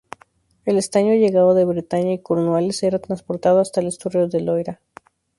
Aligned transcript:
El 0.65 0.79
estaño, 0.79 1.13
llegado 1.13 1.53
de 1.53 1.63
Bretaña 1.63 2.11
y 2.13 2.21
Cornualles, 2.23 2.81
era 2.81 2.97
transportado 2.97 3.59
hasta 3.59 3.81
el 3.81 3.85
estuario 3.85 4.27
del 4.27 4.45
Loira. 4.45 4.81